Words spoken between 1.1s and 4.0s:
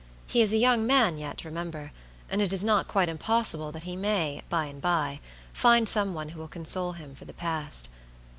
yet, remember, and it is not quite impossible that he